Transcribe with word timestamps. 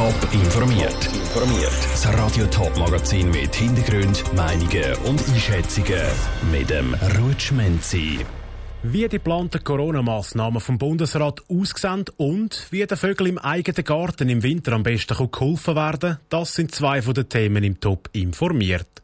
Top 0.00 0.32
informiert. 0.32 1.10
Informiert. 1.12 1.76
Das 1.92 2.08
Radio 2.18 2.46
Top 2.46 2.74
Magazin 2.78 3.30
mit 3.30 3.54
Hintergrund, 3.54 4.24
Meinungen 4.34 4.94
und 5.04 5.22
Einschätzungen 5.28 6.00
mit 6.50 6.70
dem 6.70 6.94
Rutschmenzi. 7.18 8.20
Wie 8.82 9.02
die 9.02 9.08
geplanten 9.10 9.62
Corona-Massnahmen 9.62 10.62
vom 10.62 10.78
Bundesrat 10.78 11.42
aussehen 11.50 12.06
und 12.16 12.68
wie 12.70 12.86
den 12.86 12.96
Vögeln 12.96 13.28
im 13.28 13.38
eigenen 13.38 13.84
Garten 13.84 14.30
im 14.30 14.42
Winter 14.42 14.72
am 14.72 14.84
besten 14.84 15.18
geholfen 15.30 15.76
werden, 15.76 16.16
das 16.30 16.54
sind 16.54 16.74
zwei 16.74 17.02
von 17.02 17.12
den 17.12 17.28
Themen 17.28 17.62
im 17.62 17.78
Top 17.78 18.08
informiert. 18.14 19.02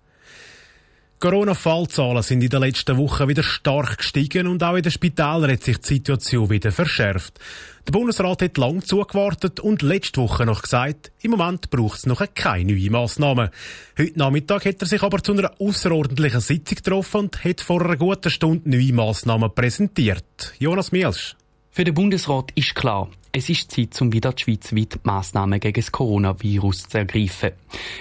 Corona-Fallzahlen 1.19 2.23
sind 2.23 2.43
in 2.43 2.51
den 2.51 2.61
letzten 2.61 2.99
Wochen 2.99 3.27
wieder 3.27 3.43
stark 3.43 3.99
gestiegen 3.99 4.47
und 4.47 4.63
auch 4.63 4.77
in 4.77 4.83
den 4.83 4.93
Spitälern 4.93 5.51
hat 5.51 5.63
sich 5.63 5.79
die 5.79 5.95
Situation 5.95 6.51
wieder 6.51 6.71
verschärft. 6.73 7.41
Der 7.87 7.93
Bundesrat 7.93 8.43
hat 8.43 8.59
lang 8.59 8.85
zugewartet 8.85 9.59
und 9.61 9.81
letzte 9.81 10.21
Woche 10.21 10.45
noch 10.45 10.61
gesagt, 10.61 11.13
im 11.23 11.31
Moment 11.31 11.71
braucht 11.71 12.01
es 12.01 12.07
noch 12.07 12.23
keine 12.35 12.75
neuen 12.75 12.93
Massnahmen. 12.93 13.49
Heute 13.99 14.19
Nachmittag 14.19 14.67
hat 14.67 14.83
er 14.83 14.87
sich 14.87 15.03
aber 15.03 15.23
zu 15.23 15.33
einer 15.33 15.53
außerordentlichen 15.59 16.41
Sitzung 16.41 16.77
getroffen 16.77 17.21
und 17.21 17.45
hat 17.45 17.63
vor 17.63 17.83
einer 17.83 17.97
guten 17.97 18.29
Stunde 18.29 18.69
neue 18.69 18.93
Massnahmen 18.93 19.55
präsentiert. 19.55 20.53
Jonas 20.59 20.93
Mielsch. 20.93 21.35
Für 21.71 21.85
den 21.85 21.95
Bundesrat 21.95 22.51
ist 22.55 22.75
klar, 22.75 23.09
es 23.37 23.51
ist 23.51 23.71
Zeit, 23.71 24.01
um 24.01 24.15
wieder 24.15 24.33
schweizweit 24.35 24.99
Massnahmen 25.03 25.61
gegen 25.61 25.79
das 25.79 25.93
Coronavirus 25.93 26.89
zu 26.89 26.97
ergreifen. 26.97 27.51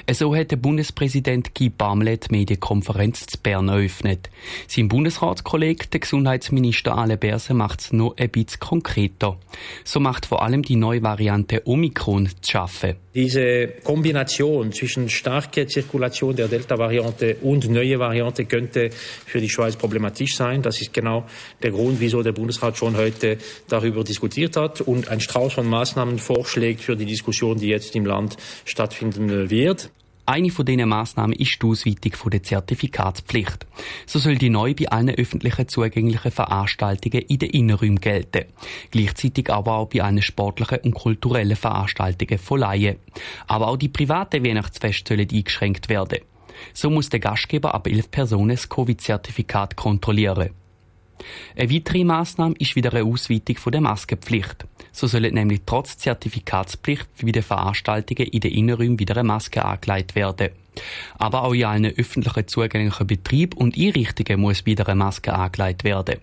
So 0.10 0.34
hat 0.34 0.52
der 0.52 0.56
Bundespräsident 0.56 1.54
Guy 1.54 1.70
Barmlet 1.70 2.30
die 2.30 2.38
Medienkonferenz 2.38 3.26
zu 3.26 3.38
Bern 3.40 3.68
eröffnet. 3.68 4.30
Sein 4.68 4.88
Bundesratskollege, 4.88 5.88
der 5.88 6.00
Gesundheitsminister 6.00 6.98
Alain 6.98 7.20
Berse, 7.20 7.54
macht 7.54 7.82
es 7.82 7.92
noch 7.92 8.16
ein 8.16 8.30
bisschen 8.30 8.62
konkreter. 8.62 9.38
So 9.84 10.00
macht 10.00 10.26
vor 10.26 10.42
allem 10.42 10.62
die 10.62 10.78
neue 10.78 11.04
Variante 11.04 11.64
Omikron 11.66 12.30
zu 12.42 12.52
schaffen. 12.52 12.96
Diese 13.14 13.68
Kombination 13.84 14.72
zwischen 14.74 15.10
starker 15.10 15.68
Zirkulation 15.68 16.36
der 16.36 16.50
Delta-Variante 16.50 17.38
und 17.42 17.70
neue 17.70 17.98
Variante 17.98 18.46
könnte 18.46 18.90
für 18.90 19.40
die 19.40 19.50
Schweiz 19.50 19.78
problematisch 19.78 20.36
sein. 20.36 20.62
Das 20.62 20.82
ist 20.82 20.94
genau 20.94 21.26
der 21.64 21.72
Grund, 21.72 22.02
wieso 22.02 22.24
der 22.24 22.34
Bundesrat 22.34 22.78
schon 22.78 22.98
heute 22.98 23.38
darüber 23.70 24.04
diskutiert 24.04 24.58
hat 24.58 24.82
und 24.82 25.08
ein 25.08 25.22
Strauß 25.26 25.54
von 25.54 25.68
Maßnahmen 25.68 26.20
vorschlägt 26.20 26.82
für 26.82 26.96
die 26.96 27.06
Diskussion, 27.06 27.58
die 27.58 27.68
jetzt 27.68 27.96
im 27.96 28.06
Land 28.06 28.38
stattfinden 28.64 29.50
wird. 29.50 29.92
Eine 30.28 30.50
von 30.50 30.66
diesen 30.66 30.90
Massnahmen 30.90 31.34
ist 31.34 31.62
die 31.62 31.68
Ausweitung 31.68 32.32
der 32.32 32.42
Zertifikatspflicht. 32.42 33.68
So 34.08 34.18
soll 34.18 34.38
die 34.38 34.50
neu 34.50 34.74
bei 34.74 34.88
allen 34.90 35.14
öffentlichen 35.14 35.68
zugänglichen 35.68 36.32
Veranstaltungen 36.32 37.22
in 37.28 37.38
den 37.38 37.52
Innenräumen 37.52 38.00
gelten. 38.00 38.46
Gleichzeitig 38.90 39.52
aber 39.52 39.76
auch 39.76 39.90
bei 39.90 40.02
allen 40.02 40.24
sportlichen 40.24 40.80
und 40.80 40.96
kulturellen 40.96 41.56
Veranstaltungen 41.56 42.40
von 42.40 42.60
Laien. 42.60 42.98
Aber 43.46 43.68
auch 43.68 43.78
die 43.78 43.90
privaten 43.90 44.44
Weihnachtsfeste 44.44 45.16
sollen 45.16 45.30
eingeschränkt 45.32 45.90
werden. 45.90 46.20
So 46.74 46.90
muss 46.90 47.10
der 47.10 47.20
Gastgeber 47.20 47.76
ab 47.76 47.86
elf 47.88 48.10
Personen 48.10 48.50
das 48.50 48.68
Covid-Zertifikat 48.68 49.76
kontrollieren. 49.76 50.50
Eine 51.56 51.74
weitere 51.74 52.04
Massnahme 52.04 52.56
ist 52.60 52.76
wieder 52.76 52.94
eine 52.94 53.06
Ausweitung 53.06 53.58
der 53.72 53.82
Maskenpflicht. 53.82 54.66
So 54.92 55.08
sollen 55.08 55.34
nämlich 55.34 55.62
trotz 55.66 55.98
Zertifikatspflicht 55.98 57.08
wie 57.18 57.32
den 57.32 57.44
Veranstaltungen 57.44 58.30
in 58.30 58.40
den 58.40 58.52
Innenräumen 58.52 59.00
wieder 59.00 59.18
eine 59.18 59.28
Maske 59.28 59.64
angelegt 59.64 60.16
werden. 60.16 60.50
Aber 61.18 61.44
auch 61.44 61.54
in 61.54 61.66
allen 61.66 61.86
öffentlichen 61.86 62.48
zugänglichen 62.48 63.08
Betrieben 63.08 63.58
und 63.58 63.78
Einrichtungen 63.78 64.42
muss 64.42 64.66
wieder 64.66 64.88
eine 64.88 64.96
Maske 64.96 65.34
angelegt 65.34 65.84
werden. 65.84 66.20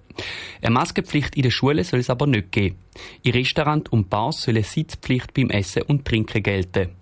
Eine 0.61 0.75
Maskenpflicht 0.75 1.37
in 1.37 1.43
den 1.43 1.51
Schulen 1.51 1.85
soll 1.85 2.01
es 2.01 2.11
aber 2.11 2.27
nicht 2.27 2.53
geben. 2.53 2.77
In 3.23 3.33
Restaurants 3.33 3.91
und 3.91 4.11
Bars 4.11 4.43
soll 4.43 4.57
eine 4.57 4.65
Sitzpflicht 4.65 5.35
beim 5.35 5.51
Essen 5.51 5.83
und 5.83 6.05
Trinken 6.05 6.43
gelten. 6.43 7.02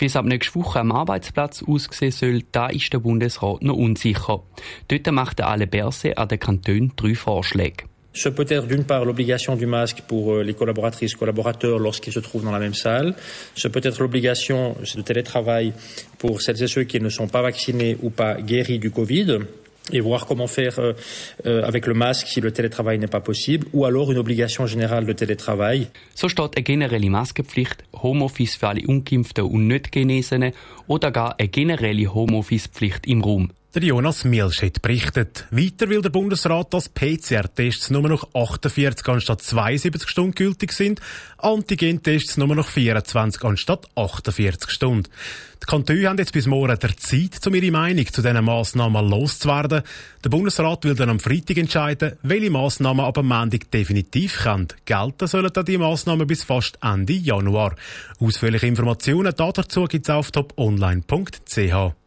Wie 0.00 0.06
es 0.06 0.14
ab 0.14 0.26
nächster 0.26 0.54
Woche 0.54 0.78
am 0.78 0.92
Arbeitsplatz 0.92 1.64
aussehen 1.66 2.12
soll, 2.12 2.42
da 2.52 2.68
ist 2.68 2.92
der 2.92 3.00
Bundesrat 3.00 3.62
noch 3.62 3.74
unsicher. 3.74 4.42
Dort 4.86 5.10
macht 5.10 5.40
alle 5.40 5.66
Berse 5.66 6.16
an 6.16 6.28
den 6.28 6.38
Kantonen 6.38 6.92
drei 6.94 7.14
Vorschläge. 7.16 7.84
Ce 8.12 8.28
peut 8.30 8.46
être 8.48 8.66
d'une 8.66 8.84
part 8.84 9.04
l'obligation 9.04 9.54
du 9.54 9.66
masque 9.66 10.02
pour 10.06 10.32
euh, 10.32 10.42
les 10.42 10.54
collaboratrices, 10.54 11.14
collaborateurs 11.14 11.78
lorsqu'ils 11.78 12.12
se 12.12 12.20
trouvent 12.20 12.44
dans 12.44 12.52
la 12.52 12.58
même 12.58 12.74
salle. 12.74 13.14
Ce 13.54 13.68
peut 13.68 13.80
être 13.82 14.00
l'obligation 14.00 14.76
de 14.94 15.02
télétravail 15.02 15.72
pour 16.18 16.42
celles 16.42 16.62
et 16.62 16.66
ceux 16.68 16.84
qui 16.84 17.00
ne 17.00 17.10
sont 17.10 17.28
pas 17.28 17.42
vaccinés 17.42 17.96
ou 18.02 18.10
pas 18.10 18.40
guéris 18.40 18.78
du 18.78 18.90
Covid 18.90 19.40
et 19.92 20.00
voir 20.00 20.26
comment 20.26 20.46
faire 20.46 20.78
euh, 20.78 20.92
euh, 21.46 21.62
avec 21.64 21.86
le 21.86 21.94
masque 21.94 22.28
si 22.28 22.40
le 22.40 22.50
télétravail 22.52 22.98
n'est 22.98 23.06
pas 23.06 23.20
possible, 23.20 23.66
ou 23.72 23.84
alors 23.84 24.10
une 24.12 24.18
obligation 24.18 24.66
générale 24.66 25.06
de 25.06 25.12
télétravail. 25.12 25.88
So 26.14 26.28
steht 26.28 26.56
eine 26.56 26.64
generelle 26.64 27.10
Maskenpflicht, 27.10 27.84
Homeoffice 27.92 28.56
für 28.56 28.68
alle 28.68 28.86
Ungeimpften 28.86 29.44
und 29.44 29.66
nicht 29.66 29.92
Genesenen 29.92 30.52
oder 30.86 31.10
gar 31.10 31.34
eine 31.38 31.48
generelle 31.48 32.12
Homeoffice-Pflicht 32.12 33.06
im 33.06 33.22
Raum. 33.22 33.50
Der 33.78 33.86
Jonas 33.86 34.24
Milsch 34.24 34.62
hat 34.62 34.82
berichtet. 34.82 35.46
Weiter 35.52 35.88
will 35.88 36.02
der 36.02 36.10
Bundesrat, 36.10 36.74
dass 36.74 36.88
PCR-Tests 36.88 37.90
nur 37.90 38.08
noch 38.08 38.34
48 38.34 39.06
anstatt 39.06 39.40
72 39.40 40.08
Stunden 40.08 40.34
gültig 40.34 40.72
sind, 40.72 41.00
Antigen-Tests 41.36 42.38
nur 42.38 42.56
noch 42.56 42.66
24 42.66 43.44
anstatt 43.44 43.86
48 43.94 44.68
Stunden. 44.68 45.08
Die 45.62 45.66
Kantone 45.66 46.08
haben 46.08 46.18
jetzt 46.18 46.32
bis 46.32 46.48
morgen 46.48 46.76
der 46.76 46.96
Zeit, 46.96 47.46
um 47.46 47.54
ihre 47.54 47.70
Meinung 47.70 48.04
zu 48.06 48.20
diesen 48.20 48.44
Massnahmen 48.44 49.08
loszuwerden. 49.08 49.84
Der 50.24 50.28
Bundesrat 50.28 50.84
will 50.84 50.96
dann 50.96 51.10
am 51.10 51.20
Freitag 51.20 51.58
entscheiden, 51.58 52.18
welche 52.22 52.50
Massnahmen 52.50 53.04
ab 53.04 53.18
am 53.18 53.28
Montag 53.28 53.70
definitiv 53.70 54.38
können. 54.38 54.66
Gelten 54.86 55.28
sollen 55.28 55.52
dann 55.52 55.64
die 55.64 55.78
Massnahmen 55.78 56.26
bis 56.26 56.42
fast 56.42 56.80
Ende 56.82 57.12
Januar. 57.12 57.76
Ausführliche 58.18 58.66
Informationen 58.66 59.32
dazu 59.36 59.84
gibt 59.84 60.06
es 60.06 60.10
auf 60.10 60.32
toponline.ch. 60.32 61.97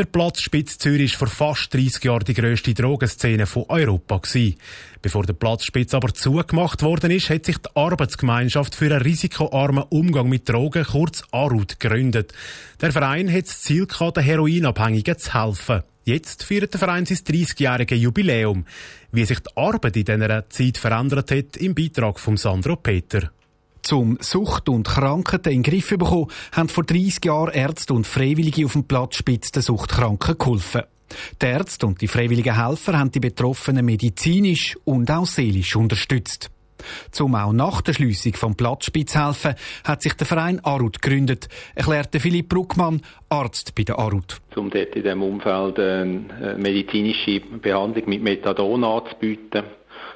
Der 0.00 0.06
Platz 0.06 0.40
Spitz 0.40 0.78
Zürich 0.78 1.20
war 1.20 1.28
vor 1.28 1.54
fast 1.54 1.74
30 1.74 2.02
Jahren 2.04 2.24
die 2.24 2.32
grösste 2.32 2.72
Drogenszene 2.72 3.44
von 3.44 3.66
Europa. 3.68 4.22
Bevor 5.02 5.24
der 5.24 5.34
Platz 5.34 5.66
Spitz 5.66 5.92
aber 5.92 6.14
zugemacht 6.14 6.80
worden 6.80 7.10
ist, 7.10 7.28
hat 7.28 7.44
sich 7.44 7.58
die 7.58 7.68
Arbeitsgemeinschaft 7.74 8.74
für 8.74 8.86
einen 8.86 9.02
risikoarmen 9.02 9.84
Umgang 9.90 10.30
mit 10.30 10.48
Drogen, 10.48 10.86
kurz 10.86 11.22
ARUD, 11.32 11.78
gegründet. 11.78 12.32
Der 12.80 12.92
Verein 12.92 13.30
hat 13.30 13.46
das 13.46 13.60
Ziel 13.60 13.86
gehabt, 13.86 14.16
den 14.16 14.24
Heroinabhängigen 14.24 15.18
zu 15.18 15.34
helfen. 15.34 15.82
Jetzt 16.04 16.44
feiert 16.44 16.72
der 16.72 16.78
Verein 16.78 17.04
sein 17.04 17.18
30-jähriges 17.18 17.96
Jubiläum. 17.96 18.64
Wie 19.12 19.26
sich 19.26 19.40
die 19.40 19.54
Arbeit 19.54 19.98
in 19.98 20.06
dieser 20.06 20.48
Zeit 20.48 20.78
verändert 20.78 21.30
hat, 21.30 21.58
im 21.58 21.74
Beitrag 21.74 22.18
von 22.18 22.38
Sandro 22.38 22.76
Peter. 22.76 23.32
Zum 23.90 24.18
Sucht 24.20 24.68
und 24.68 24.86
Krankheiten 24.86 25.52
in 25.52 25.64
den 25.64 25.68
Griff 25.68 25.88
zu 25.88 25.98
bekommen, 25.98 26.28
haben 26.52 26.68
vor 26.68 26.84
30 26.84 27.24
Jahren 27.24 27.52
Ärzte 27.52 27.92
und 27.92 28.06
Freiwillige 28.06 28.64
auf 28.64 28.74
dem 28.74 28.84
Platz 28.84 29.16
Spitz 29.16 29.50
den 29.50 29.64
Suchtkranken 29.64 30.38
geholfen. 30.38 30.82
Die 31.42 31.46
Ärzte 31.46 31.88
und 31.88 32.00
die 32.00 32.06
freiwilligen 32.06 32.54
Helfer 32.54 32.96
haben 32.96 33.10
die 33.10 33.18
Betroffenen 33.18 33.84
medizinisch 33.84 34.78
und 34.84 35.10
auch 35.10 35.26
seelisch 35.26 35.74
unterstützt. 35.74 36.52
Zum 37.10 37.34
auch 37.34 37.52
nach 37.52 37.80
der 37.80 37.94
Schliessung 37.94 38.34
vom 38.34 38.54
Platzspitz 38.54 39.16
helfen, 39.16 39.56
hat 39.82 40.02
sich 40.02 40.14
der 40.14 40.28
Verein 40.28 40.64
Arut 40.64 41.02
gegründet, 41.02 41.48
erklärte 41.74 42.20
Philipp 42.20 42.48
Bruckmann, 42.48 43.02
Arzt 43.28 43.74
bei 43.74 43.82
der 43.82 43.98
Arut. 43.98 44.40
Um 44.54 44.70
dort 44.70 44.94
in 44.94 45.02
diesem 45.02 45.20
Umfeld 45.20 45.80
eine 45.80 46.56
medizinische 46.56 47.40
Behandlung 47.40 48.08
mit 48.08 48.22
Methadon 48.22 48.84
anzubieten 48.84 49.64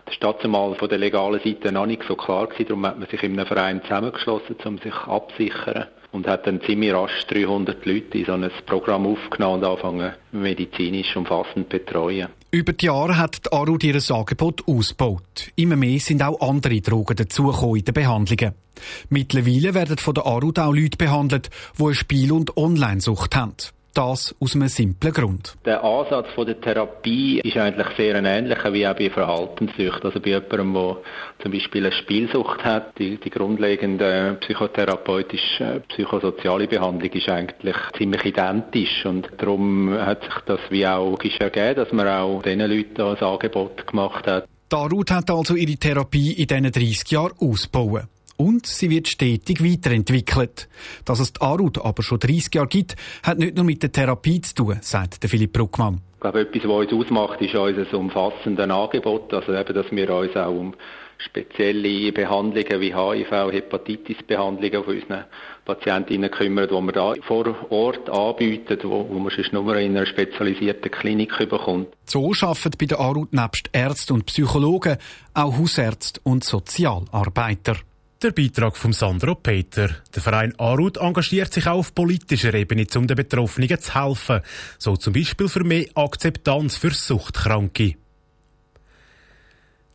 das 0.06 0.20
war 0.20 0.34
dazumal 0.34 0.74
von 0.74 0.88
der 0.88 0.98
legalen 0.98 1.40
Seite 1.42 1.72
noch 1.72 1.86
nicht 1.86 2.02
so 2.06 2.14
klar 2.14 2.46
gewesen. 2.46 2.66
Darum 2.68 2.86
hat 2.86 2.98
man 2.98 3.08
sich 3.08 3.22
in 3.22 3.32
einem 3.32 3.46
Verein 3.46 3.82
zusammengeschlossen, 3.82 4.56
um 4.64 4.78
sich 4.78 4.94
abzusichern. 4.94 5.86
Und 6.12 6.28
hat 6.28 6.46
dann 6.46 6.60
ziemlich 6.62 6.92
rasch 6.92 7.26
300 7.26 7.84
Leute 7.86 8.18
in 8.18 8.24
so 8.24 8.32
ein 8.34 8.48
Programm 8.66 9.04
aufgenommen 9.04 9.64
und 9.64 9.68
angefangen, 9.68 10.12
medizinisch 10.30 11.16
umfassend 11.16 11.72
zu 11.72 11.78
betreuen. 11.78 12.28
Über 12.52 12.72
die 12.72 12.86
Jahre 12.86 13.18
hat 13.18 13.46
die 13.46 13.52
ARUD 13.52 13.82
ihr 13.82 14.00
Angebot 14.10 14.62
ausgebaut. 14.68 15.50
Immer 15.56 15.74
mehr 15.74 15.98
sind 15.98 16.22
auch 16.22 16.40
andere 16.40 16.80
Drogen 16.80 17.16
dazugekommen 17.16 17.78
in 17.78 17.84
den 17.86 17.94
Behandlungen. 17.94 18.54
Mittlerweile 19.08 19.74
werden 19.74 19.98
von 19.98 20.14
der 20.14 20.24
ARUD 20.24 20.60
auch 20.60 20.72
Leute 20.72 20.96
behandelt, 20.96 21.50
die 21.80 21.82
eine 21.82 21.94
Spiel- 21.94 22.30
und 22.30 22.56
Online-Sucht 22.56 23.34
haben. 23.34 23.56
Das 23.94 24.34
aus 24.40 24.56
einem 24.56 24.66
simplen 24.66 25.12
Grund. 25.12 25.54
Der 25.64 25.84
Ansatz 25.84 26.26
von 26.34 26.44
der 26.46 26.60
Therapie 26.60 27.40
ist 27.40 27.56
eigentlich 27.56 27.86
sehr 27.96 28.16
ein 28.16 28.24
ähnlicher 28.24 28.72
wie 28.72 28.88
auch 28.88 28.96
bei 28.96 29.08
Verhaltenssucht. 29.08 30.04
Also 30.04 30.18
bei 30.18 30.30
jemandem, 30.30 30.74
der 30.74 30.96
zum 31.40 31.52
Beispiel 31.52 31.86
eine 31.86 31.94
Spielsucht 31.94 32.64
hat, 32.64 32.98
die, 32.98 33.18
die 33.18 33.30
grundlegende 33.30 34.36
psychotherapeutische, 34.40 35.84
psychosoziale 35.88 36.66
Behandlung 36.66 37.12
ist 37.12 37.28
eigentlich 37.28 37.76
ziemlich 37.96 38.24
identisch. 38.24 39.06
Und 39.06 39.30
darum 39.38 39.92
hat 39.92 40.24
sich 40.24 40.34
das 40.46 40.60
wie 40.70 40.84
auch 40.84 41.10
logisch 41.10 41.38
ergeben, 41.38 41.76
dass 41.76 41.92
man 41.92 42.08
auch 42.08 42.42
diesen 42.42 42.60
Leuten 42.60 43.00
ein 43.00 43.16
Angebot 43.16 43.86
gemacht 43.86 44.26
hat. 44.26 44.48
Darut 44.68 45.12
hat 45.12 45.30
also 45.30 45.54
ihre 45.54 45.76
Therapie 45.76 46.32
in 46.32 46.48
diesen 46.48 46.72
30 46.72 47.10
Jahren 47.12 47.32
ausgebaut 47.38 48.08
und 48.36 48.66
sie 48.66 48.90
wird 48.90 49.08
stetig 49.08 49.62
weiterentwickelt. 49.62 50.68
Dass 51.04 51.20
es 51.20 51.32
die 51.32 51.40
Arut 51.40 51.78
aber 51.78 52.02
schon 52.02 52.18
30 52.18 52.54
Jahre 52.54 52.68
gibt, 52.68 52.96
hat 53.22 53.38
nicht 53.38 53.56
nur 53.56 53.64
mit 53.64 53.82
der 53.82 53.92
Therapie 53.92 54.40
zu 54.40 54.54
tun, 54.54 54.78
sagt 54.80 55.22
der 55.22 55.30
Philipp 55.30 55.52
Bruckmann. 55.52 56.00
Ich 56.14 56.20
glaube, 56.20 56.40
etwas, 56.40 56.62
was 56.64 56.92
uns 56.92 56.92
ausmacht, 56.92 57.40
ist 57.42 57.54
unser 57.54 57.94
umfassendes 57.98 58.70
Angebot. 58.70 59.32
Also 59.34 59.52
eben, 59.52 59.74
dass 59.74 59.90
wir 59.90 60.10
uns 60.10 60.36
auch 60.36 60.50
um 60.50 60.74
spezielle 61.18 62.12
Behandlungen 62.12 62.80
wie 62.80 62.94
HIV, 62.94 63.52
Hepatitis-Behandlungen 63.52 64.84
von 64.84 64.94
unseren 64.94 65.24
Patientinnen 65.64 66.30
kümmern, 66.30 66.68
die 66.68 66.74
wir 66.74 66.92
da 66.92 67.14
vor 67.22 67.54
Ort 67.70 68.10
anbieten, 68.10 68.78
wo, 68.82 69.08
wo 69.08 69.18
man 69.18 69.32
sonst 69.34 69.52
nur 69.52 69.76
in 69.76 69.96
einer 69.96 70.06
spezialisierten 70.06 70.90
Klinik 70.90 71.36
bekommt. 71.38 71.88
So 72.04 72.32
arbeiten 72.40 72.72
bei 72.78 72.86
der 72.86 73.00
ARUT 73.00 73.32
nebst 73.32 73.70
Ärzten 73.72 74.14
und 74.14 74.26
Psychologen 74.26 74.96
auch 75.32 75.56
Hausärzte 75.56 76.20
und 76.24 76.44
Sozialarbeiter. 76.44 77.76
Der 78.22 78.30
Beitrag 78.30 78.76
von 78.76 78.92
Sandro 78.92 79.34
Peter. 79.34 79.90
Der 80.14 80.22
Verein 80.22 80.58
Arut 80.58 80.96
engagiert 80.96 81.52
sich 81.52 81.66
auch 81.66 81.78
auf 81.78 81.94
politischer 81.94 82.54
Ebene, 82.54 82.86
um 82.94 83.06
den 83.06 83.16
Betroffenen 83.16 83.78
zu 83.78 83.94
helfen. 83.94 84.40
So 84.78 84.96
zum 84.96 85.12
Beispiel 85.12 85.48
für 85.48 85.64
mehr 85.64 85.86
Akzeptanz 85.94 86.76
für 86.76 86.92
Suchtkranke. 86.92 87.96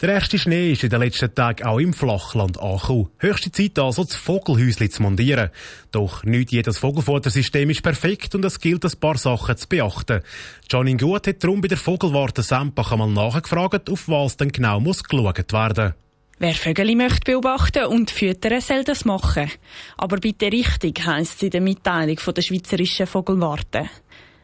Der 0.02 0.14
erste 0.14 0.40
Schnee 0.40 0.72
ist 0.72 0.84
in 0.86 0.92
den 0.92 1.02
letzten 1.02 1.36
Tagen 1.36 1.66
auch 1.66 1.80
im 1.80 1.92
Flachland 1.92 2.58
angekommen. 2.58 3.10
Höchste 3.18 3.52
Zeit 3.52 3.78
also, 3.80 4.06
das 4.06 4.16
Vogelhäuschen 4.16 4.90
zu 4.90 5.02
montieren. 5.02 5.50
Doch 5.92 6.24
nicht 6.24 6.54
jedes 6.54 6.78
Vogelfuttersystem 6.78 7.70
ist 7.70 7.84
perfekt 7.84 8.34
und 8.34 8.46
es 8.46 8.62
gilt, 8.62 8.86
ein 8.86 9.00
paar 9.00 9.18
Sachen 9.18 9.58
zu 9.58 9.68
beachten. 9.68 10.22
Janine 10.70 11.00
Gut 11.00 11.28
hat 11.28 11.44
darum 11.44 11.60
bei 11.60 11.68
der 11.68 11.78
Vogelwarte 11.78 12.44
Sempach 12.44 12.94
einmal 12.94 13.10
nachgefragt, 13.10 13.90
auf 13.90 14.08
was 14.08 14.38
denn 14.38 14.54
genau 14.54 14.80
muss 14.80 15.04
geschaut 15.04 15.52
werden. 15.52 15.96
Wer 16.42 16.54
Vögel 16.54 16.96
möchte 16.96 17.32
beobachten 17.32 17.88
und 17.88 18.12
füttern, 18.12 18.62
soll 18.62 18.86
das 18.86 19.04
machen. 19.04 19.52
Aber 19.98 20.16
bitte 20.18 20.46
richtig, 20.46 21.06
heisst 21.06 21.36
es 21.36 21.44
in 21.44 21.50
der 21.50 21.60
Mitteilung 21.60 22.16
der 22.16 22.42
Schweizerischen 22.42 23.08
Vogelwarte. 23.08 23.90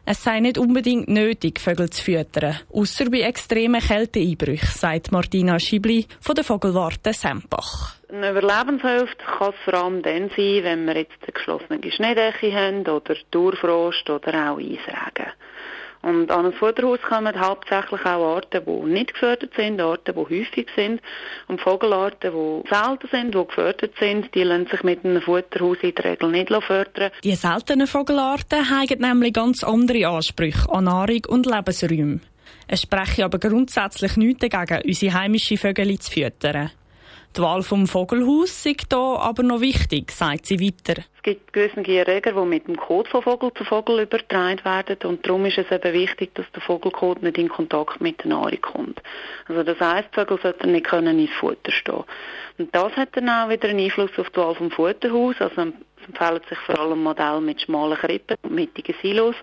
Es 0.04 0.22
sei 0.22 0.40
nicht 0.40 0.58
unbedingt 0.58 1.08
nötig, 1.08 1.58
Vögel 1.58 1.88
zu 1.88 2.04
füttern, 2.04 2.60
außer 2.70 3.06
bei 3.10 3.20
extremen 3.20 3.80
Kälteeinbrüchen, 3.80 4.68
sagt 4.68 5.10
Martina 5.10 5.58
Schibli 5.58 6.06
von 6.20 6.34
der 6.34 6.44
Vogelwarte 6.44 7.14
Sempach. 7.14 7.94
Eine 8.12 8.30
Überlebenshilfe 8.30 9.16
kann 9.16 9.54
es 9.54 9.64
vor 9.64 9.74
allem 9.74 10.02
dann 10.02 10.28
sein, 10.36 10.64
wenn 10.64 10.84
wir 10.84 10.98
jetzt 10.98 11.16
eine 11.22 11.32
geschlossene 11.32 11.90
Schneedecke 11.90 12.52
haben 12.52 12.86
oder 12.86 13.16
Durchfrost 13.30 14.10
oder 14.10 14.52
auch 14.52 14.58
Eisregen. 14.58 15.32
Und 16.06 16.30
an 16.30 16.46
ein 16.46 16.52
Futterhaus 16.52 17.00
kommen 17.02 17.36
hauptsächlich 17.36 18.00
auch 18.02 18.36
Arten, 18.36 18.62
die 18.64 18.92
nicht 18.92 19.14
gefördert 19.14 19.50
sind, 19.56 19.80
Arten, 19.80 20.14
die 20.14 20.20
häufig 20.20 20.68
sind. 20.76 21.00
Und 21.48 21.60
Vogelarten, 21.60 22.30
die 22.30 22.68
selten 22.68 23.08
sind, 23.10 23.34
die 23.34 23.44
gefördert 23.44 23.92
sind, 23.98 24.32
die 24.32 24.44
lassen 24.44 24.68
sich 24.68 24.84
mit 24.84 25.04
einem 25.04 25.20
Futterhaus 25.20 25.78
in 25.82 25.96
der 25.96 26.04
Regel 26.04 26.30
nicht 26.30 26.52
fördern. 26.64 27.10
Die 27.24 27.34
seltenen 27.34 27.88
Vogelarten 27.88 28.70
haben 28.70 29.00
nämlich 29.00 29.32
ganz 29.32 29.64
andere 29.64 30.06
Ansprüche 30.06 30.70
an 30.70 30.84
Nahrung 30.84 31.22
und 31.26 31.44
Lebensräume. 31.44 32.20
Es 32.68 32.82
spreche 32.82 33.24
aber 33.24 33.40
grundsätzlich 33.40 34.16
nichts 34.16 34.46
dagegen, 34.48 34.86
unsere 34.86 35.12
heimischen 35.12 35.58
Vögel 35.58 35.98
zu 35.98 36.12
füttern. 36.12 36.70
Die 37.36 37.42
Wahl 37.42 37.64
vom 37.64 37.88
Vogelhaus 37.88 38.64
ist 38.64 38.86
hier 38.88 38.98
aber 38.98 39.42
noch 39.42 39.60
wichtig, 39.60 40.12
sagt 40.12 40.46
sie 40.46 40.60
weiter. 40.60 41.02
Gibt 41.26 41.52
gewisse 41.52 41.80
Erreger, 41.80 42.40
die 42.40 42.46
mit 42.46 42.68
dem 42.68 42.76
Kot 42.76 43.08
von 43.08 43.20
Vogel 43.20 43.52
zu 43.54 43.64
Vogel 43.64 43.98
übertragen 43.98 44.64
werden 44.64 44.96
und 45.10 45.26
darum 45.26 45.44
ist 45.44 45.58
es 45.58 45.68
eben 45.72 45.92
wichtig, 45.92 46.32
dass 46.36 46.46
der 46.52 46.62
Vogelkot 46.62 47.20
nicht 47.20 47.36
in 47.36 47.48
Kontakt 47.48 48.00
mit 48.00 48.22
der 48.22 48.28
Nahrung 48.28 48.60
kommt. 48.60 49.02
Also 49.48 49.64
das 49.64 49.80
heisst, 49.80 50.14
Vögel 50.14 50.38
sollten 50.40 50.70
nicht 50.70 50.92
ins 50.92 51.30
Futter 51.32 51.72
stehen. 51.72 52.04
Und 52.58 52.72
das 52.72 52.92
hat 52.92 53.16
dann 53.16 53.28
auch 53.28 53.48
wieder 53.48 53.68
einen 53.68 53.80
Einfluss 53.80 54.16
auf 54.18 54.30
die 54.30 54.36
Wahl 54.36 54.54
vom 54.54 54.70
Futterhaus. 54.70 55.34
Also 55.40 55.72
empfehlen 56.06 56.40
sich 56.48 56.58
vor 56.58 56.78
allem 56.78 57.02
Modelle 57.02 57.40
mit 57.40 57.62
schmalen 57.62 57.96
Krippen 57.98 58.36
und 58.42 58.54
mittigen 58.54 58.94
Silos 59.02 59.34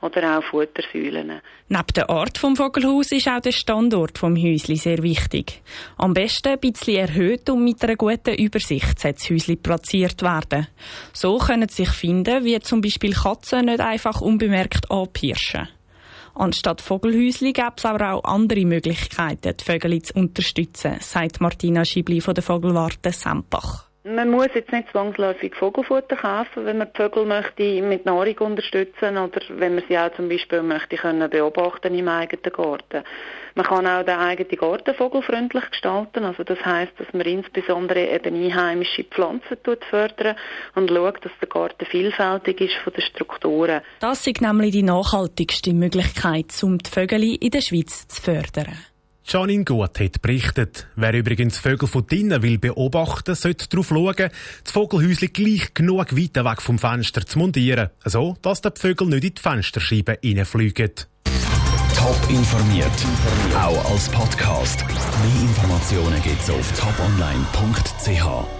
oder 0.00 0.38
auch 0.38 0.44
Futtersäulen. 0.44 1.40
Neben 1.68 1.94
der 1.94 2.10
Art 2.10 2.38
vom 2.38 2.56
Vogelhaus 2.56 3.12
ist 3.12 3.28
auch 3.28 3.40
der 3.40 3.52
Standort 3.52 4.18
vom 4.18 4.36
Häusli 4.36 4.76
sehr 4.76 5.02
wichtig. 5.02 5.62
Am 5.96 6.14
besten 6.14 6.48
ein 6.48 6.60
bisschen 6.60 6.96
erhöht 6.96 7.48
und 7.50 7.64
mit 7.64 7.82
einer 7.82 7.96
guten 7.96 8.34
Übersicht 8.34 8.98
sollte 8.98 9.18
das 9.18 9.30
Häusli 9.30 9.56
platziert 9.56 10.22
werden. 10.22 10.66
So 11.12 11.38
können 11.38 11.68
sie 11.68 11.84
sich 11.84 11.94
finden, 11.94 12.44
wie 12.44 12.58
zum 12.60 12.80
Beispiel 12.80 13.12
Katzen 13.12 13.66
nicht 13.66 13.80
einfach 13.80 14.20
unbemerkt 14.20 14.90
anpirschen. 14.90 15.68
Anstatt 16.34 16.80
Vogelhäusli 16.80 17.52
gäbe 17.52 17.74
es 17.76 17.84
aber 17.84 18.12
auch 18.12 18.22
andere 18.22 18.64
Möglichkeiten, 18.64 19.56
die 19.56 19.64
Vögel 19.64 20.00
zu 20.02 20.14
unterstützen, 20.14 20.98
sagt 21.00 21.40
Martina 21.40 21.84
Schibli 21.84 22.20
von 22.20 22.34
der 22.34 22.44
Vogelwarte 22.44 23.10
Sempach. 23.10 23.87
Man 24.04 24.30
muss 24.30 24.48
jetzt 24.54 24.70
nicht 24.70 24.90
zwangsläufig 24.92 25.56
Vogelfutter 25.56 26.14
kaufen, 26.14 26.64
wenn 26.64 26.78
man 26.78 26.88
die 26.92 26.96
Vögel 26.96 27.26
möchte 27.26 27.82
mit 27.82 28.06
Nahrung 28.06 28.38
unterstützen 28.38 29.18
oder 29.18 29.40
wenn 29.48 29.74
man 29.74 29.84
sie 29.88 29.98
auch 29.98 30.14
zum 30.14 30.28
Beispiel 30.28 30.62
möchte 30.62 30.96
können 30.96 31.28
beobachten 31.28 31.94
im 31.94 32.06
eigenen 32.06 32.52
Garten. 32.52 33.02
Man 33.56 33.66
kann 33.66 33.88
auch 33.88 34.04
den 34.04 34.16
eigenen 34.16 34.56
Garten 34.56 34.94
vogelfreundlich 34.94 35.68
gestalten, 35.70 36.24
also 36.24 36.44
das 36.44 36.64
heißt, 36.64 36.92
dass 36.96 37.12
man 37.12 37.22
insbesondere 37.22 38.06
eben 38.06 38.36
einheimische 38.36 39.02
Pflanzen 39.02 39.58
fördern 39.90 40.36
und 40.76 40.90
schaut, 40.90 41.24
dass 41.24 41.32
der 41.40 41.48
Garten 41.48 41.84
vielfältig 41.84 42.60
ist 42.60 42.74
von 42.84 42.92
den 42.92 43.02
Strukturen. 43.02 43.80
Das 43.98 44.24
ist 44.24 44.40
nämlich 44.40 44.70
die 44.70 44.84
nachhaltigste 44.84 45.74
Möglichkeit, 45.74 46.54
um 46.62 46.78
die 46.78 46.88
Vögel 46.88 47.24
in 47.34 47.50
der 47.50 47.60
Schweiz 47.60 48.06
zu 48.06 48.22
fördern. 48.22 48.78
Janine 49.30 49.64
Gut 49.64 50.00
hat 50.00 50.22
berichtet. 50.22 50.86
Wer 50.96 51.12
übrigens 51.12 51.58
Vögel 51.58 51.86
von 51.86 52.06
drinnen 52.06 52.42
will 52.42 52.56
beobachten, 52.56 53.34
sollte 53.34 53.68
darauf 53.68 53.88
schauen, 53.88 54.30
das 54.64 54.72
Vogelhäuschen 54.72 55.32
gleich 55.34 55.74
genug 55.74 56.16
weit 56.16 56.34
weg 56.42 56.62
vom 56.62 56.78
Fenster 56.78 57.26
zu 57.26 57.38
montieren, 57.38 57.90
so 58.06 58.38
dass 58.40 58.62
die 58.62 58.70
Vögel 58.74 59.08
nicht 59.08 59.24
in 59.24 59.34
die 59.34 59.42
Fensterscheiben 59.42 60.16
reinfliegen. 60.24 60.92
Top 61.94 62.30
informiert, 62.30 62.86
auch 63.54 63.90
als 63.90 64.08
Podcast. 64.08 64.86
Mehr 64.86 65.42
Informationen 65.42 66.22
gibt's 66.22 66.48
auf 66.48 66.72
toponline.ch. 66.72 68.57